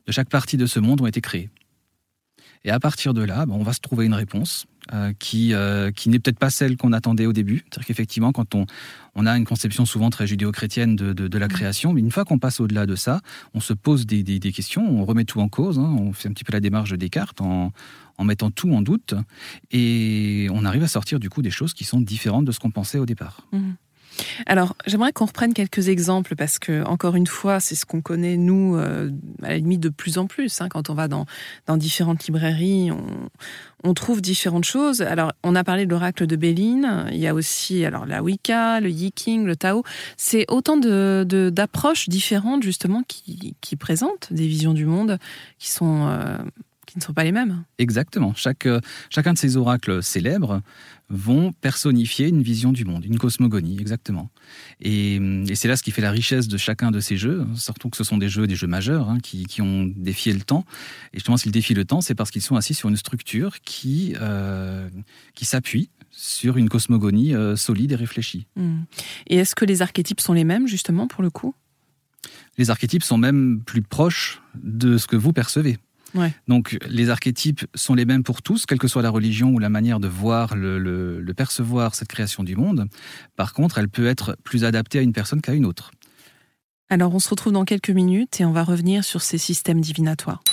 chaque 0.10 0.29
partie 0.29 0.58
de 0.58 0.65
ce 0.65 0.81
monde 0.81 1.00
ont 1.00 1.08
été 1.08 1.22
créés. 1.22 1.50
Et 2.65 2.72
à 2.72 2.79
partir 2.79 3.13
de 3.13 3.24
là, 3.24 3.46
ben, 3.46 3.55
on 3.55 3.63
va 3.63 3.72
se 3.72 3.79
trouver 3.79 4.05
une 4.05 4.13
réponse 4.13 4.65
euh, 4.93 5.13
qui, 5.17 5.53
euh, 5.53 5.91
qui 5.91 6.10
n'est 6.10 6.19
peut-être 6.19 6.39
pas 6.39 6.50
celle 6.50 6.77
qu'on 6.77 6.93
attendait 6.93 7.25
au 7.25 7.33
début. 7.33 7.63
C'est-à-dire 7.63 7.88
qu'effectivement, 7.88 8.31
quand 8.31 8.55
on, 8.55 8.65
on 9.15 9.25
a 9.25 9.38
une 9.38 9.45
conception 9.45 9.86
souvent 9.86 10.10
très 10.10 10.27
judéo-chrétienne 10.27 10.95
de, 10.95 11.13
de, 11.13 11.27
de, 11.27 11.38
la 11.38 11.48
mmh. 11.48 11.51
création, 11.51 11.93
mais 11.93 12.01
une 12.01 12.12
fois 12.12 12.25
qu'on 12.25 12.39
passe 12.39 12.60
au-delà 12.60 12.86
de 12.86 12.95
ça, 12.95 13.21
on 13.53 13.60
se 13.60 13.74
pose 13.74 14.05
des, 14.05 14.24
des, 14.24 14.39
des, 14.39 14.51
questions, 14.51 14.86
on 14.86 15.05
remet 15.05 15.24
tout 15.24 15.39
en 15.39 15.50
cause, 15.50 15.79
hein, 15.79 15.95
on 15.98 16.13
fait 16.13 16.29
un 16.29 16.33
petit 16.33 16.43
peu 16.43 16.53
la 16.53 16.60
démarche 16.60 16.89
de 16.91 16.95
Descartes 16.98 17.41
en, 17.41 17.71
en 18.17 18.24
mettant 18.24 18.51
tout 18.51 18.74
en 18.74 18.81
doute, 18.81 19.13
et 19.71 20.48
on 20.51 20.65
arrive 20.65 20.83
à 20.83 20.88
sortir 20.88 21.19
du 21.19 21.29
coup 21.29 21.41
des 21.41 21.51
choses 21.51 21.74
qui 21.74 21.83
sont 21.83 22.01
différentes 22.01 22.45
de 22.45 22.51
ce 22.51 22.60
qu'on 22.60 22.71
pensait 22.71 23.00
au 23.00 23.05
départ. 23.05 23.48
Mmh. 23.51 23.71
Alors, 24.46 24.75
j'aimerais 24.86 25.12
qu'on 25.12 25.25
reprenne 25.25 25.54
quelques 25.54 25.90
exemples 25.90 26.36
parce 26.36 26.60
que, 26.60 26.84
encore 26.84 27.16
une 27.16 27.28
fois, 27.28 27.60
c'est 27.60 27.75
ce 27.75 27.86
qu'on 27.86 28.01
connaît, 28.01 28.38
nous, 28.38 28.75
euh, 28.75 29.10
à 29.44 29.50
la 29.50 29.58
limite 29.58 29.80
de 29.80 29.90
plus 29.90 30.18
en 30.18 30.28
plus. 30.28 30.62
Hein, 30.62 30.70
quand 30.70 30.90
on 30.90 30.94
va 30.94 31.08
dans, 31.08 31.25
différentes 31.78 32.25
librairies, 32.25 32.92
on, 33.84 33.94
trouve 33.94 34.22
différentes 34.22 34.66
choses. 34.66 35.01
Alors, 35.01 35.32
on 35.44 35.56
a 35.56 35.63
parlé 35.63 35.86
de 35.86 35.92
l'oracle 35.92 36.28
de 36.28 36.36
Béline. 36.36 37.06
Il 37.12 37.18
y 37.18 37.28
a 37.28 37.34
aussi 37.34 37.86
alors 37.86 38.06
la 38.06 38.22
Wicca, 38.24 38.80
le 38.80 38.90
Yiking, 38.90 39.46
le 39.46 39.56
Tao. 39.56 39.84
C'est 40.18 40.46
autant 40.50 40.78
d'approches 40.78 42.08
de, 42.08 42.12
différentes, 42.12 42.63
justement, 42.63 43.04
qui, 43.08 43.56
qui, 43.62 43.75
présentent 43.75 44.32
des 44.32 44.48
visions 44.48 44.74
du 44.74 44.86
monde 44.86 45.18
qui 45.58 45.70
sont. 45.70 46.08
Euh, 46.08 46.38
qui 46.91 46.98
ne 46.98 47.03
sont 47.03 47.13
pas 47.13 47.24
les 47.24 47.31
mêmes. 47.31 47.63
Exactement. 47.77 48.33
Chaque, 48.36 48.65
euh, 48.65 48.81
chacun 49.10 49.33
de 49.33 49.38
ces 49.38 49.55
oracles 49.55 50.03
célèbres 50.03 50.62
vont 51.10 51.53
personnifier 51.53 52.27
une 52.27 52.41
vision 52.41 52.71
du 52.71 52.83
monde, 52.83 53.05
une 53.05 53.17
cosmogonie, 53.17 53.79
exactement. 53.79 54.29
Et, 54.81 55.19
c'est 55.55 55.67
là 55.67 55.77
ce 55.77 55.83
qui 55.83 55.91
fait 55.91 56.01
la 56.01 56.12
richesse 56.12 56.48
de 56.48 56.57
chacun 56.57 56.91
de 56.91 57.00
ces 57.00 57.17
jeux, 57.17 57.45
surtout 57.55 57.89
que 57.89 57.98
ce 57.98 58.03
sont 58.03 58.17
des 58.17 58.29
jeux, 58.29 58.45
des 58.45 58.55
jeux 58.55 58.67
majeurs, 58.67 59.10
hein, 59.10 59.19
qui, 59.21 59.62
ont 59.62 59.91
défié 59.95 60.33
le 60.33 60.41
temps. 60.41 60.65
Et 61.13 61.17
justement, 61.17 61.38
s'ils 61.38 61.51
défient 61.51 61.74
le 61.74 61.86
temps, 61.86 62.01
c'est 62.01 62.15
parce 62.15 62.31
qu'ils 62.31 62.41
sont 62.41 62.55
assis 62.55 62.74
sur 62.74 62.89
une 62.89 62.98
structure 62.98 63.62
qui, 63.62 64.15
euh, 64.19 64.89
qui 65.33 65.45
s'appuie 65.45 65.89
sur 66.12 66.57
une 66.57 66.67
cosmogonie 66.67 67.33
euh, 67.33 67.55
solide 67.55 67.93
et 67.93 67.95
réfléchie. 67.95 68.48
Hmm. 68.55 68.81
Et 69.27 69.38
est-ce 69.38 69.55
que 69.55 69.65
les 69.65 69.81
archétypes 69.81 70.19
sont 70.19 70.33
les 70.33 70.43
mêmes, 70.43 70.67
justement, 70.67 71.07
pour 71.07 71.24
le 71.24 71.29
coup? 71.29 71.55
Les 72.57 72.69
archétypes 72.69 73.03
sont 73.03 73.17
même 73.17 73.62
plus 73.65 73.81
proches 73.81 74.41
de 74.55 74.98
ce 74.98 75.07
que 75.07 75.15
vous 75.15 75.33
percevez. 75.33 75.77
Donc 76.48 76.77
les 76.88 77.10
archétypes 77.10 77.65
sont 77.75 77.96
les 77.96 78.06
mêmes 78.06 78.24
pour 78.24 78.41
tous, 78.41 78.65
quelle 78.65 78.80
que 78.80 78.88
soit 78.88 79.01
la 79.01 79.10
religion 79.10 79.50
ou 79.50 79.60
la 79.60 79.70
manière 79.70 80.00
de 80.00 80.08
voir, 80.08 80.56
le, 80.56 81.34
percevoir 81.36 81.96
cette 81.96 82.10
création 82.10 82.44
du 82.44 82.56
monde. 82.56 82.88
Par 83.36 83.53
contre, 83.53 83.77
elle 83.77 83.89
peut 83.89 84.06
être 84.06 84.38
plus 84.44 84.65
adaptée 84.65 85.00
à 85.00 85.01
une 85.01 85.13
personne 85.13 85.41
qu'à 85.41 85.53
une 85.53 85.65
autre. 85.65 85.91
Alors 86.89 87.15
on 87.15 87.20
se 87.20 87.30
retrouve 87.30 87.53
dans 87.53 87.63
quelques 87.63 87.89
minutes 87.89 88.41
et 88.41 88.46
on 88.46 88.51
va 88.51 88.63
revenir 88.63 89.03
sur 89.03 89.22
ces 89.22 89.38
systèmes 89.38 89.80
divinatoires. 89.80 90.44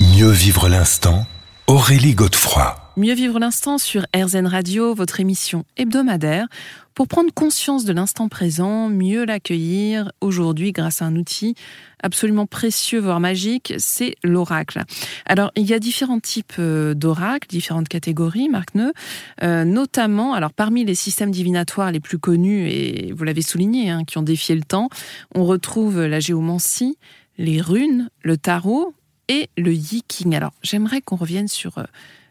Mieux 0.00 0.30
vivre 0.30 0.68
l'instant, 0.68 1.26
Aurélie 1.68 2.14
Godefroy. 2.14 2.74
Mieux 2.96 3.12
vivre 3.12 3.38
l'instant 3.38 3.76
sur 3.76 4.06
RZN 4.16 4.46
Radio, 4.46 4.94
votre 4.94 5.20
émission 5.20 5.66
hebdomadaire, 5.76 6.46
pour 6.94 7.08
prendre 7.08 7.30
conscience 7.30 7.84
de 7.84 7.92
l'instant 7.92 8.30
présent, 8.30 8.88
mieux 8.88 9.26
l'accueillir 9.26 10.10
aujourd'hui 10.22 10.72
grâce 10.72 11.02
à 11.02 11.04
un 11.04 11.14
outil 11.14 11.56
absolument 12.02 12.46
précieux, 12.46 13.00
voire 13.00 13.20
magique, 13.20 13.74
c'est 13.76 14.14
l'oracle. 14.24 14.82
Alors, 15.26 15.52
il 15.56 15.66
y 15.66 15.74
a 15.74 15.78
différents 15.78 16.20
types 16.20 16.54
euh, 16.58 16.94
d'oracles, 16.94 17.48
différentes 17.48 17.88
catégories, 17.88 18.48
Marc 18.48 18.74
Neu, 18.74 18.94
euh, 19.42 19.66
notamment, 19.66 20.32
alors 20.32 20.54
parmi 20.54 20.86
les 20.86 20.94
systèmes 20.94 21.32
divinatoires 21.32 21.92
les 21.92 22.00
plus 22.00 22.18
connus, 22.18 22.66
et 22.70 23.12
vous 23.12 23.24
l'avez 23.24 23.42
souligné, 23.42 23.90
hein, 23.90 24.04
qui 24.06 24.16
ont 24.16 24.22
défié 24.22 24.54
le 24.54 24.62
temps, 24.62 24.88
on 25.34 25.44
retrouve 25.44 26.00
la 26.00 26.18
géomancie, 26.18 26.96
les 27.36 27.60
runes, 27.60 28.08
le 28.22 28.38
tarot 28.38 28.94
et 29.28 29.48
le 29.56 29.72
yiking. 29.72 30.34
Alors, 30.34 30.52
j'aimerais 30.62 31.00
qu'on 31.00 31.16
revienne 31.16 31.48
sur... 31.48 31.78
Euh, 31.78 31.84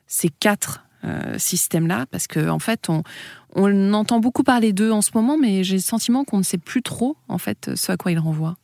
ces 0.08 0.30
quatre 0.30 0.86
euh, 1.04 1.38
systèmes-là, 1.38 2.06
parce 2.10 2.28
qu'en 2.28 2.50
en 2.50 2.60
fait, 2.60 2.90
on, 2.90 3.04
on 3.54 3.94
entend 3.94 4.20
beaucoup 4.20 4.44
parler 4.44 4.74
d'eux 4.74 4.92
en 4.92 5.02
ce 5.02 5.12
moment, 5.14 5.38
mais 5.38 5.64
j'ai 5.64 5.76
le 5.76 5.82
sentiment 5.82 6.24
qu'on 6.24 6.40
ne 6.40 6.44
sait 6.44 6.58
plus 6.58 6.82
trop, 6.82 7.18
en 7.28 7.38
fait, 7.38 7.72
ce 7.76 7.92
à 7.92 7.98
quoi 7.98 8.12
ils 8.12 8.20
renvoient. 8.20 8.56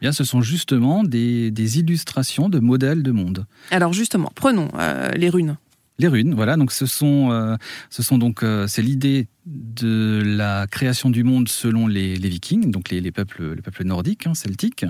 Bien, 0.00 0.12
ce 0.12 0.24
sont 0.24 0.40
justement 0.40 1.04
des, 1.04 1.78
illustrations 1.78 2.48
de 2.48 2.58
modèles 2.58 3.02
de 3.02 3.10
monde. 3.10 3.46
Alors 3.70 3.92
justement, 3.92 4.30
prenons 4.34 4.68
euh, 4.78 5.10
les 5.12 5.28
runes. 5.28 5.56
Les 5.98 6.08
runes, 6.08 6.34
voilà. 6.34 6.56
Donc 6.56 6.72
ce 6.72 6.86
sont, 6.86 7.30
euh, 7.30 7.56
ce 7.90 8.02
sont 8.02 8.18
donc, 8.18 8.44
c'est 8.66 8.82
l'idée 8.82 9.28
de 9.46 10.22
la 10.24 10.66
création 10.66 11.10
du 11.10 11.22
monde 11.22 11.48
selon 11.48 11.86
les, 11.86 12.14
Vikings, 12.14 12.70
donc 12.70 12.90
les, 12.90 13.12
peuples, 13.12 13.54
les 13.54 13.62
peuples 13.62 13.84
nordiques, 13.84 14.26
hein, 14.26 14.34
celtiques, 14.34 14.86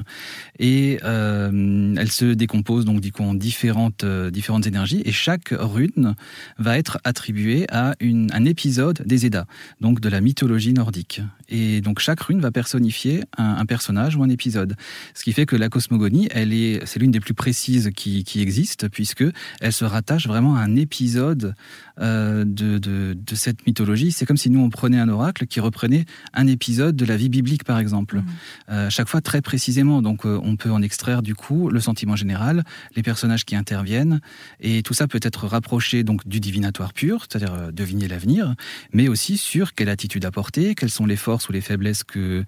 et 0.59 1.01
euh, 1.03 1.95
elle 1.99 2.11
se 2.11 2.27
décompose 2.27 2.85
donc 2.85 3.01
du 3.01 3.11
coup 3.11 3.25
en 3.25 3.35
différentes, 3.35 4.05
euh, 4.05 4.31
différentes 4.31 4.67
énergies, 4.67 5.03
et 5.05 5.13
chaque 5.13 5.53
rune 5.53 6.15
va 6.59 6.79
être 6.79 6.99
attribuée 7.05 7.67
à 7.71 7.95
une, 7.99 8.31
un 8.33 8.45
épisode 8.45 9.03
des 9.05 9.27
Eddas, 9.27 9.47
donc 9.81 10.01
de 10.01 10.09
la 10.09 10.21
mythologie 10.21 10.73
nordique. 10.73 11.21
Et 11.49 11.81
donc 11.81 11.99
chaque 11.99 12.21
rune 12.21 12.41
va 12.41 12.51
personnifier 12.51 13.23
un, 13.37 13.67
personnage 13.67 14.17
ou 14.17 14.23
un 14.23 14.29
épisode, 14.29 14.77
ce 15.15 15.25
qui 15.25 15.33
fait 15.33 15.47
que 15.47 15.57
la 15.57 15.69
cosmogonie, 15.69 16.29
elle 16.31 16.53
est, 16.53 16.85
c'est 16.87 17.01
l'une 17.01 17.11
des 17.11 17.21
plus 17.21 17.35
précises 17.35 17.91
qui, 17.95 18.25
qui 18.25 18.41
existe, 18.41 18.89
puisque 18.89 19.25
elle 19.61 19.73
se 19.73 19.85
rattache 19.85 20.27
vraiment 20.27 20.57
à 20.57 20.61
un 20.61 20.77
épisode 20.77 21.55
euh, 22.01 22.45
de, 22.45 22.79
de, 22.79 23.15
de 23.15 23.35
cette 23.35 23.67
mythologie. 23.67 24.13
C'est 24.13 24.27
comme 24.27 24.37
si 24.37 24.44
nous, 24.51 24.61
on 24.61 24.71
prenait 24.71 24.99
un 24.99 25.09
oracle 25.09 25.47
qui 25.47 25.61
reprenait 25.61 26.05
un 26.33 26.47
épisode 26.47 26.97
de 26.97 27.05
la 27.05 27.17
vie 27.17 27.29
biblique, 27.29 27.65
par 27.65 27.79
exemple, 27.79 28.19
mmh. 28.19 28.25
euh, 28.71 28.91
chaque 28.91 29.09
fois 29.09 29.21
très 29.21 29.41
précisément. 29.41 30.03
Donc, 30.03 30.27
euh, 30.27 30.41
on 30.43 30.57
peut 30.57 30.71
en 30.71 30.83
extraire 30.83 31.23
du 31.23 31.35
coup 31.35 31.71
le 31.71 31.81
sentiment 31.81 32.17
général, 32.17 32.65
les 32.97 33.03
personnages 33.03 33.45
qui 33.45 33.57
interviennent, 33.57 34.21
et 34.61 34.83
tout 34.83 34.95
ça 34.95 35.07
peut 35.07 35.21
être 35.23 35.47
rapproché 35.47 36.05
donc 36.05 36.27
du 36.29 36.41
divinatoire 36.41 36.93
pur, 36.93 37.27
c'est-à-dire 37.29 37.55
euh, 37.55 37.71
deviner 37.71 38.09
l'avenir, 38.09 38.55
mais 38.93 39.09
aussi 39.09 39.37
sur 39.39 39.75
quelle 39.75 39.89
attitude 39.89 40.25
apporter, 40.25 40.75
quelles 40.75 40.91
sont 40.91 41.07
les 41.07 41.17
forces 41.17 41.49
ou 41.49 41.53
les 41.53 41.61
faiblesses 41.61 42.05
que 42.05 42.45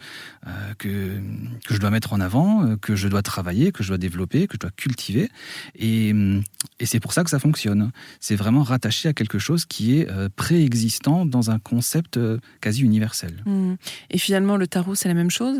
que, 0.78 1.20
que 1.66 1.74
je 1.74 1.78
dois 1.78 1.90
mettre 1.90 2.12
en 2.12 2.20
avant, 2.20 2.76
que 2.76 2.94
je 2.94 3.08
dois 3.08 3.22
travailler, 3.22 3.72
que 3.72 3.82
je 3.82 3.88
dois 3.88 3.98
développer, 3.98 4.46
que 4.46 4.54
je 4.54 4.60
dois 4.60 4.70
cultiver, 4.70 5.28
et, 5.74 6.14
et 6.78 6.86
c'est 6.86 7.00
pour 7.00 7.12
ça 7.12 7.24
que 7.24 7.30
ça 7.30 7.38
fonctionne. 7.38 7.90
C'est 8.20 8.36
vraiment 8.36 8.62
rattaché 8.62 9.08
à 9.08 9.12
quelque 9.12 9.38
chose 9.38 9.64
qui 9.64 9.98
est 9.98 10.08
préexistant 10.36 11.26
dans 11.26 11.50
un 11.50 11.58
concept 11.58 11.85
concept 11.86 12.16
euh, 12.16 12.38
quasi 12.60 12.82
universel. 12.82 13.42
Hmm. 13.46 13.74
Et 14.10 14.18
finalement, 14.18 14.56
le 14.56 14.66
tarot, 14.66 14.94
c'est 14.94 15.08
la 15.08 15.14
même 15.14 15.30
chose? 15.30 15.58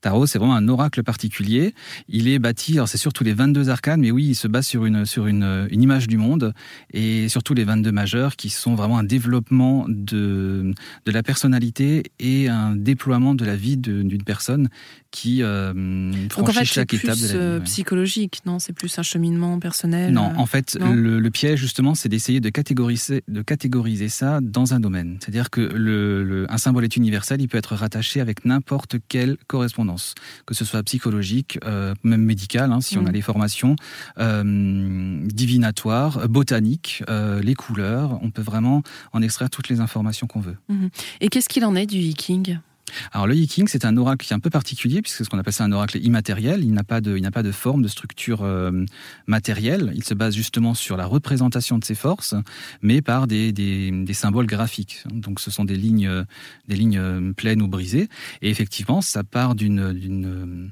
Tarot, 0.00 0.26
c'est 0.26 0.38
vraiment 0.38 0.54
un 0.54 0.68
oracle 0.68 1.02
particulier. 1.02 1.74
Il 2.08 2.28
est 2.28 2.38
bâti, 2.38 2.74
alors 2.74 2.88
c'est 2.88 2.98
surtout 2.98 3.24
les 3.24 3.34
22 3.34 3.68
arcanes, 3.68 4.00
mais 4.00 4.10
oui, 4.10 4.26
il 4.26 4.34
se 4.34 4.46
base 4.46 4.66
sur 4.66 4.84
une, 4.84 5.04
sur 5.04 5.26
une, 5.26 5.68
une, 5.70 5.82
image 5.82 6.06
du 6.06 6.16
monde 6.16 6.54
et 6.92 7.28
surtout 7.28 7.54
les 7.54 7.64
22 7.64 7.90
majeurs 7.92 8.36
qui 8.36 8.50
sont 8.50 8.74
vraiment 8.74 8.98
un 8.98 9.04
développement 9.04 9.86
de, 9.88 10.72
de 11.04 11.12
la 11.12 11.22
personnalité 11.22 12.04
et 12.18 12.48
un 12.48 12.76
déploiement 12.76 13.34
de 13.34 13.44
la 13.44 13.56
vie 13.56 13.76
d'une 13.76 14.22
personne 14.22 14.68
qui 15.10 15.42
euh, 15.42 16.12
franchit 16.28 16.50
en 16.50 16.60
fait, 16.60 16.64
chaque 16.64 16.94
étape 16.94 17.16
de 17.16 17.22
la 17.22 17.28
vie. 17.28 17.34
Euh, 17.36 17.60
psychologique, 17.60 18.40
non? 18.44 18.58
C'est 18.58 18.72
plus 18.72 18.98
un 18.98 19.02
cheminement 19.02 19.58
personnel 19.58 20.12
Non, 20.12 20.32
en 20.36 20.46
fait, 20.46 20.78
le, 20.80 21.28
piège, 21.30 21.60
justement, 21.60 21.94
c'est 21.94 22.08
d'essayer 22.08 22.40
de 22.40 22.50
catégoriser, 22.50 23.22
de 23.28 23.42
catégoriser 23.42 24.08
ça 24.08 24.40
dans 24.42 24.74
un 24.74 24.80
domaine. 24.80 25.18
C'est-à-dire 25.20 25.50
que 25.50 25.60
le, 25.60 26.46
un 26.48 26.58
symbole 26.58 26.84
est 26.84 26.96
universel, 26.96 27.40
il 27.40 27.48
peut 27.48 27.58
être 27.58 27.74
rattaché 27.74 28.20
avec 28.20 28.44
n'importe 28.44 28.96
quelle 29.08 29.36
correspondance, 29.46 29.87
que 30.46 30.54
ce 30.54 30.64
soit 30.64 30.82
psychologique, 30.82 31.58
euh, 31.64 31.94
même 32.02 32.22
médicale, 32.22 32.72
hein, 32.72 32.80
si 32.80 32.98
on 32.98 33.06
a 33.06 33.10
mm. 33.10 33.14
les 33.14 33.22
formations, 33.22 33.76
euh, 34.18 35.26
divinatoires, 35.26 36.28
botaniques, 36.28 37.02
euh, 37.08 37.40
les 37.40 37.54
couleurs, 37.54 38.18
on 38.22 38.30
peut 38.30 38.42
vraiment 38.42 38.82
en 39.12 39.22
extraire 39.22 39.50
toutes 39.50 39.68
les 39.68 39.80
informations 39.80 40.26
qu'on 40.26 40.40
veut. 40.40 40.56
Mm-hmm. 40.70 40.90
Et 41.20 41.28
qu'est-ce 41.28 41.48
qu'il 41.48 41.64
en 41.64 41.74
est 41.74 41.86
du 41.86 41.98
viking? 41.98 42.58
Alors 43.12 43.26
le 43.26 43.34
Yiking, 43.34 43.68
c'est 43.68 43.84
un 43.84 43.96
oracle 43.96 44.26
qui 44.26 44.32
est 44.32 44.36
un 44.36 44.40
peu 44.40 44.50
particulier 44.50 45.02
puisque 45.02 45.24
ce 45.24 45.30
qu'on 45.30 45.38
appelle 45.38 45.52
ça 45.52 45.64
un 45.64 45.72
oracle 45.72 45.98
immatériel. 46.02 46.64
Il 46.64 46.72
n'a 46.72 46.84
pas 46.84 47.00
de, 47.00 47.16
il 47.16 47.22
n'a 47.22 47.30
pas 47.30 47.42
de 47.42 47.52
forme, 47.52 47.82
de 47.82 47.88
structure 47.88 48.42
euh, 48.42 48.84
matérielle. 49.26 49.92
Il 49.94 50.04
se 50.04 50.14
base 50.14 50.34
justement 50.34 50.74
sur 50.74 50.96
la 50.96 51.06
représentation 51.06 51.78
de 51.78 51.84
ses 51.84 51.94
forces, 51.94 52.34
mais 52.82 53.02
par 53.02 53.26
des, 53.26 53.52
des, 53.52 53.90
des 53.90 54.14
symboles 54.14 54.46
graphiques. 54.46 55.02
Donc 55.10 55.40
ce 55.40 55.50
sont 55.50 55.64
des 55.64 55.76
lignes, 55.76 56.24
des 56.66 56.76
lignes 56.76 57.32
pleines 57.34 57.62
ou 57.62 57.68
brisées. 57.68 58.08
Et 58.42 58.50
effectivement, 58.50 59.00
ça 59.00 59.24
part 59.24 59.54
d'une, 59.54 59.92
d'une 59.92 60.70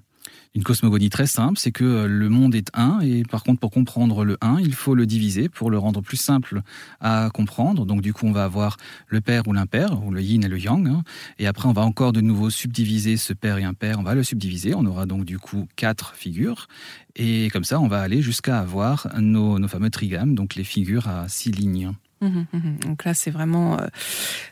une 0.57 0.65
cosmogonie 0.65 1.11
très 1.11 1.27
simple, 1.27 1.59
c'est 1.59 1.71
que 1.71 1.85
euh, 1.85 2.07
le 2.07 2.31
monde 2.31 2.55
est 2.55 2.71
un, 2.73 3.01
et 3.01 3.25
par 3.25 3.45
contre, 3.45 3.61
pour 3.61 3.71
comprendre 3.71 4.25
le 4.25 4.39
un, 4.41 4.59
il 4.59 4.73
faut 4.73 4.95
le 4.95 5.05
diviser 5.05 5.51
pour 5.51 5.71
le 5.71 5.77
rendre 5.77 6.01
plus 6.01 6.17
simple 6.17 6.63
à 6.99 7.29
comprendre. 7.33 7.85
Donc, 7.85 8.01
du 8.01 8.15
coup, 8.15 8.27
on 8.27 8.33
va 8.33 8.45
avoir 8.45 8.79
le 9.07 9.21
père 9.21 9.47
ou 9.47 9.53
l'impair, 9.53 10.03
ou 10.03 10.11
le 10.11 10.23
yin 10.23 10.43
et 10.43 10.49
le 10.49 10.59
yang. 10.59 10.89
Hein. 10.89 11.03
Et 11.39 11.47
après, 11.47 11.69
on 11.69 11.75
va 11.75 11.83
encore 11.83 12.15
de 12.15 12.23
nouveau 12.23 12.49
subdiviser 12.49 13.19
ce 13.19 13.35
père 13.35 13.59
et 13.59 13.65
impair. 13.65 13.99
On 14.01 14.03
va 14.03 14.15
le 14.15 14.23
subdiviser. 14.23 14.75
On 14.75 14.87
aura 14.87 15.05
donc, 15.05 15.27
du 15.27 15.39
coup, 15.39 15.69
quatre 15.77 16.15
figures. 16.15 16.69
Et 17.17 17.51
comme 17.53 17.65
ça, 17.65 17.79
on 17.79 17.87
va 17.87 18.01
aller 18.01 18.23
jusqu'à 18.23 18.59
avoir 18.59 19.09
nos, 19.19 19.69
fameux 19.69 19.91
trigames, 19.91 20.35
donc 20.35 20.55
les 20.55 20.65
figures 20.65 21.07
à 21.07 21.29
six 21.29 21.51
lignes. 21.51 21.93
Mmh, 22.23 22.27
mmh, 22.29 22.45
mmh. 22.55 22.79
Donc 22.87 23.05
là, 23.05 23.13
c'est 23.13 23.31
vraiment, 23.31 23.79
euh, 23.79 23.89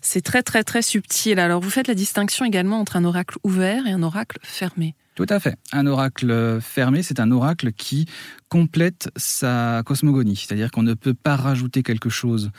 c'est 0.03 0.21
très 0.21 0.43
très 0.43 0.65
très 0.65 0.83
subtil. 0.83 1.39
Alors, 1.39 1.63
vous 1.63 1.71
faites 1.71 1.89
la 1.89 1.95
distinction 1.95 2.45
également 2.45 2.79
entre 2.79 2.97
un 2.97 3.05
oracle 3.05 3.39
ouvert 3.43 3.87
et 3.87 3.93
un 3.93 4.03
oracle 4.03 4.39
fermé. 4.43 4.95
Tout 5.14 5.26
à 5.28 5.38
fait. 5.38 5.56
Un 5.73 5.87
oracle 5.87 6.59
fermé, 6.61 7.02
c'est 7.02 7.21
un 7.21 7.30
oracle 7.30 7.73
qui 7.73 8.06
complète 8.49 9.11
sa 9.16 9.83
cosmogonie. 9.85 10.37
C'est-à-dire 10.37 10.71
qu'on 10.71 10.83
ne 10.83 10.94
peut 10.94 11.14
pas 11.14 11.37
rajouter 11.37 11.83
quelque 11.83 12.09
chose, 12.09 12.50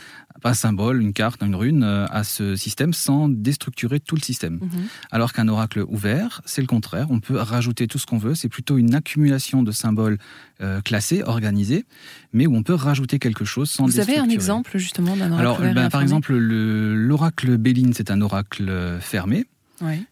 un 0.43 0.53
symbole, 0.53 1.01
une 1.01 1.13
carte, 1.13 1.41
une 1.41 1.55
rune, 1.55 1.83
euh, 1.83 2.05
à 2.09 2.23
ce 2.23 2.55
système 2.55 2.93
sans 2.93 3.29
déstructurer 3.29 3.99
tout 3.99 4.15
le 4.15 4.21
système. 4.21 4.55
Mhm. 4.55 4.87
Alors 5.11 5.33
qu'un 5.33 5.47
oracle 5.47 5.83
ouvert, 5.87 6.41
c'est 6.45 6.61
le 6.61 6.67
contraire. 6.67 7.07
On 7.09 7.19
peut 7.19 7.37
rajouter 7.37 7.87
tout 7.87 7.97
ce 7.97 8.05
qu'on 8.05 8.17
veut. 8.17 8.35
C'est 8.35 8.49
plutôt 8.49 8.77
une 8.77 8.93
accumulation 8.93 9.63
de 9.63 9.71
symboles 9.71 10.17
euh, 10.61 10.81
classés, 10.81 11.23
organisés, 11.23 11.85
mais 12.33 12.45
où 12.45 12.55
on 12.55 12.63
peut 12.63 12.73
rajouter 12.73 13.17
quelque 13.17 13.45
chose 13.45 13.71
sans 13.71 13.85
Vous 13.85 13.99
avez 13.99 14.17
un 14.17 14.29
exemple 14.29 14.77
justement 14.77 15.15
d'un 15.15 15.31
oracle 15.31 15.41
Alors, 15.41 15.59
ouvert 15.59 15.73
ben, 15.73 15.89
par 15.89 16.01
exemple, 16.01 16.35
l'oracle 16.35 17.57
Béline, 17.57 17.93
c'est 17.93 18.11
un 18.11 18.21
oracle 18.21 18.97
fermé 18.99 19.45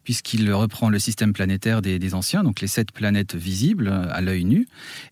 puisqu'il 0.03 0.51
reprend 0.51 0.89
le 0.89 0.99
système 0.99 1.33
planétaire 1.33 1.81
des, 1.81 2.13
anciens, 2.13 2.43
donc 2.43 2.61
les 2.61 2.67
sept 2.67 2.91
planètes 2.91 3.35
visibles 3.35 3.89
à 3.89 4.21
l'œil 4.21 4.45
nu, 4.45 4.67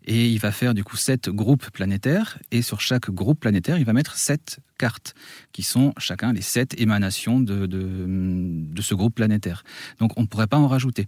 et 0.05 0.27
il 0.27 0.39
va 0.39 0.51
faire 0.51 0.74
du 0.74 0.84
coup 0.84 0.98
sept 0.98 1.29
groupes 1.29 1.70
planétaires, 1.72 2.39
et 2.51 2.62
sur 2.62 2.81
chaque 2.81 3.10
groupe 3.10 3.39
planétaire, 3.39 3.77
il 3.77 3.86
va 3.86 3.93
mettre 3.93 4.15
sept 4.15 4.60
cartes, 4.77 5.15
qui 5.51 5.63
sont 5.63 5.93
chacun 5.98 6.34
les 6.34 6.41
sept 6.41 6.79
émanations 6.79 7.39
de, 7.39 7.65
de, 7.65 8.81
ce 8.81 8.96
groupe 8.96 9.15
planétaire. 9.15 9.63
Donc 10.00 10.12
on 10.17 10.22
ne 10.22 10.27
pourrait 10.27 10.48
pas 10.48 10.58
en 10.58 10.67
rajouter. 10.67 11.08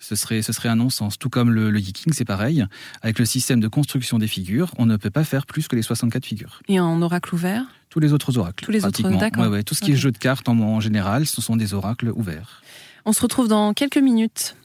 Ce 0.00 0.16
serait, 0.16 0.42
ce 0.42 0.52
serait 0.52 0.68
un 0.68 0.76
non-sens. 0.76 1.16
Tout 1.16 1.30
comme 1.30 1.50
le, 1.50 1.70
le 1.70 1.78
yiking, 1.78 2.12
c'est 2.12 2.24
pareil. 2.24 2.66
Avec 3.02 3.20
le 3.20 3.24
système 3.24 3.60
de 3.60 3.68
construction 3.68 4.18
des 4.18 4.26
figures, 4.26 4.72
on 4.76 4.84
ne 4.84 4.96
peut 4.96 5.10
pas 5.10 5.22
faire 5.22 5.46
plus 5.46 5.68
que 5.68 5.76
les 5.76 5.82
64 5.82 6.26
figures. 6.26 6.60
Et 6.66 6.80
en 6.80 7.00
oracle 7.02 7.36
ouvert? 7.36 7.66
Tous 7.92 8.00
les 8.00 8.14
autres 8.14 8.38
oracles. 8.38 8.64
Tous 8.64 8.70
les 8.70 8.86
autres, 8.86 9.02
d'accord. 9.18 9.48
Ouais, 9.48 9.62
Tout 9.62 9.74
ce 9.74 9.82
qui 9.82 9.92
est 9.92 9.96
jeu 9.96 10.10
de 10.10 10.16
cartes 10.16 10.48
en, 10.48 10.58
en 10.58 10.80
général, 10.80 11.26
ce 11.26 11.42
sont 11.42 11.56
des 11.56 11.74
oracles 11.74 12.10
ouverts. 12.14 12.62
On 13.04 13.12
se 13.12 13.20
retrouve 13.20 13.48
dans 13.48 13.74
quelques 13.74 13.98
minutes. 13.98 14.56